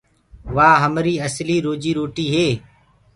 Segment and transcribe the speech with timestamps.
[0.55, 2.47] وآ همري اسلي روجيٚ روٽي هي۔